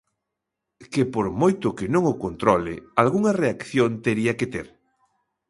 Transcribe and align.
Que 0.91 1.03
por 1.13 1.25
moito 1.41 1.67
que 1.77 1.87
non 1.93 2.03
o 2.13 2.19
controle, 2.23 2.75
algunha 3.01 3.35
reacción 3.41 3.89
tería 4.05 4.33
que 4.39 4.47
ter. 4.53 4.67